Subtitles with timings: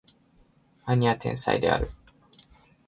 [0.87, 1.91] 兄は天才である